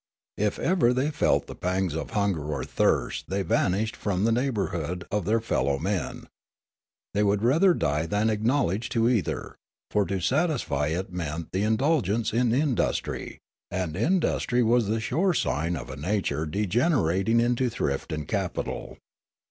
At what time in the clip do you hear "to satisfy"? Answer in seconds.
10.07-10.87